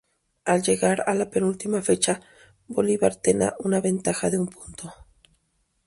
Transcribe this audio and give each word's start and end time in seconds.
Al 0.45 0.63
llegar 0.63 1.03
a 1.05 1.13
la 1.13 1.29
penúltima 1.29 1.79
fecha, 1.83 2.21
Bolivar 2.65 3.17
tena 3.17 3.53
una 3.59 3.81
ventaja 3.81 4.31
de 4.31 4.39
un 4.39 4.47
punto. 4.47 4.91